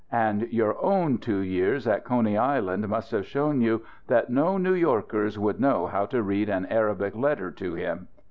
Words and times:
And 0.11 0.51
your 0.51 0.83
own 0.83 1.19
two 1.19 1.41
years 1.41 1.87
at 1.87 2.03
Coney 2.05 2.35
Island 2.35 2.87
must 2.87 3.11
have 3.11 3.27
shown 3.27 3.61
you 3.61 3.83
that 4.07 4.31
no 4.31 4.57
New 4.57 4.73
Yorkers 4.73 5.37
would 5.37 5.59
know 5.61 5.85
how 5.85 6.07
to 6.07 6.23
read 6.23 6.49
an 6.49 6.65
Arabic 6.65 7.15
letter 7.15 7.51
to 7.51 7.75
him. 7.75 8.07